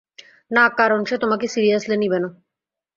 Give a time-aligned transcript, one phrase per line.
[0.51, 2.29] না, কারণ সে তোমাকে সিরিয়াসলি নিবে না।